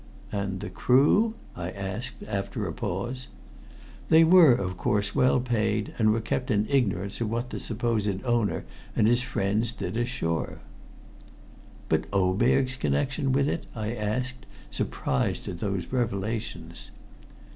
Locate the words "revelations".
15.93-16.89